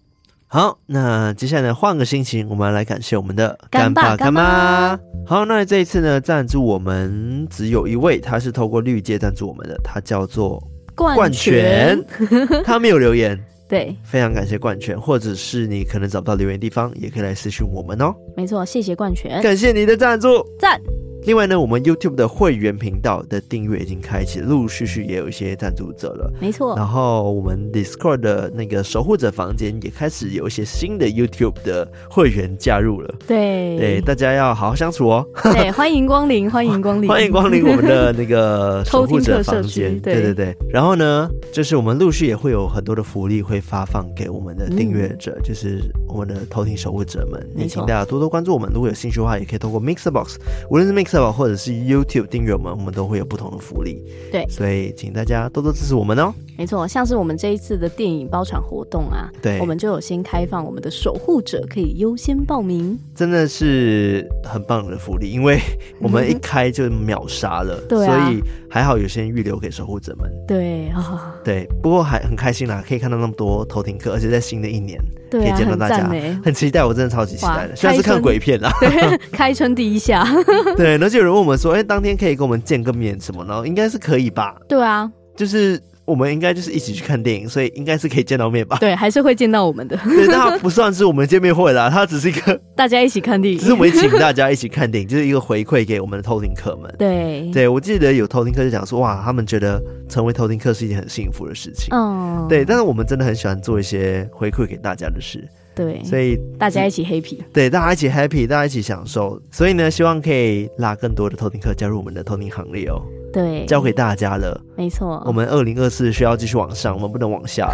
[0.54, 5.00] 好，那接下来呢，换个心情，我们来感谢我们的干爸干妈。
[5.26, 10.62] 好，那这一次呢，赞助我们只有一位，他是透过绿界赞助我们的，他叫做
[10.94, 11.98] 冠全，
[12.66, 13.42] 他没有留言。
[13.70, 18.14] 对，非常感谢冠全，或者是你可能找不到留言的地方，也可以来私讯我们哦。
[18.36, 20.78] 没错，谢谢冠全，感谢你的赞助，赞。
[21.24, 26.34] 另外呢，我们 YouTube 的会员频道的订阅已经开启，陆陆续续也有一些赞助者了。
[26.42, 26.76] 没错。
[26.76, 33.16] 然后我们 Discord 的那个守护者房间也开始有一些新的 YouTube 的会员加入了。
[33.28, 35.24] 对对，大家要好好相处哦。
[35.44, 40.00] 对， 欢迎光临，欢迎光临，欢迎光临我们的那个守护者房间。
[40.00, 40.56] 对对对。
[40.72, 47.48] 然后呢，就是我们陆续也会有很多的福利会发放给我们的订阅者，嗯、就是我们的偷听守护者们。
[47.56, 48.68] 也请大家多多关注我们。
[48.74, 50.40] 如果有兴趣的话，也可以通过 Mixer Box，
[50.72, 54.04] 无论是 Mix 或者是 YouTube 订阅我们，我们都会有不同的福利。
[54.32, 56.34] 对，所以请大家多多支持我们哦。
[56.58, 65.60] 没错，像是我们这一次的电影包场活动啊，对，我们就有先开放我们的守护者可以优先报名，真的是很棒的福利，因为
[66.00, 70.32] 我们一开就秒杀了，所以还好有先预留给守护者们。
[70.48, 75.02] 对啊、哦， 对，不过还很开心啦，可以看到那么多偷听客，而且在新的一年。
[75.40, 77.76] 可以见到大家，很，很期待，我真的超级期待的。
[77.76, 80.28] 虽然是看鬼片啊， 对，开春第一下，
[80.76, 80.92] 对。
[80.92, 84.56] 然后就有人问我们说：“哎、欸，当天可以跟我们见个面什么呢？”应该是可以吧？
[84.68, 85.80] 对啊，就是
[86.12, 88.78] 我们应该就是一起去看电影，所以应该是可以见到面吧？
[88.80, 89.96] 对，还是会见到我们的。
[90.04, 96.94] 对，但它不算是我们见面会啦，它只是一个 大家一起看电影，只是我们请大家一起看电影， 就是一个回馈给我们的偷听客们。
[97.00, 102.66] 对，对我记得有偷听客就讲说：“哇，他们觉得成为偷听客是一件很幸福的事情。”嗯，对。
[102.66, 105.48] 但是我们真的很喜欢做一些回馈给大家的事。
[105.74, 109.42] 对，所以大家一起 happy，对，大家一起 happy，大家一起享受。
[109.52, 113.02] 所以呢，希望可以拉更多的偷听客加入我们的偷听行列哦。
[113.32, 114.60] 对，交给大家了。
[114.76, 117.72] 没错，我们二零二四需要继续往上，我们不能往下，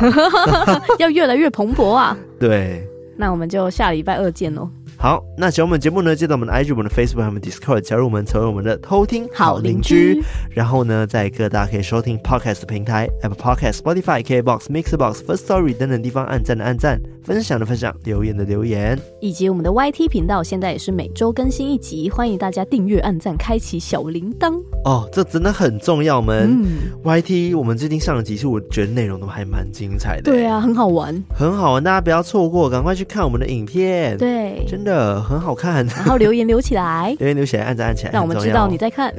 [1.00, 2.18] 要越来越蓬勃啊。
[2.40, 4.70] 对，那我们就下礼拜二见喽。
[5.00, 10.24] 好，那喜欢我们节目呢，记得我们的 IG、我们的 Facebook、我们的 Discord 加入我们，成为我们的偷听好邻居。
[10.50, 24.60] 然后呢，在各大可以收听 Podcast 的平台，Apple Podcast、Spotify、KBox、Mixbox、First Story 等等地方按赞的按赞，分享的分享，留言的留言，以及我们的 YT 频道，现在也是每周更新一集，欢迎大家订阅、按赞、开启小铃铛。
[24.84, 26.50] 哦，这真的很重要们。
[26.64, 26.66] 嗯
[27.04, 30.24] ，YT 我们最近上的集数，我觉得内容都还蛮精彩的。
[30.24, 34.18] 对啊，很好玩，很好玩，大家不要错过，赶快去看我们的影片。
[34.18, 34.87] 对，真的。
[34.88, 39.14] 的很好看，然后留言留起来， 留言留起来，按赞按起来，让我们知道你在看。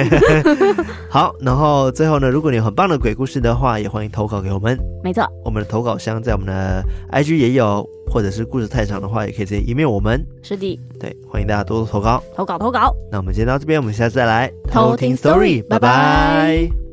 [1.10, 4.76] 好，然后最后呢，如果你有很棒的鬼故事的话，也欢迎投稿给我们。
[5.04, 10.24] 没错，我们的投稿箱在我们的 IG 也有，或者是故事太长的话，也可以直接 email 我们。
[10.42, 12.94] 是的，对，欢迎大家多多投稿，投稿投稿。
[13.12, 16.89] 那我们今天到这边，我们下次再来偷听 story，拜拜。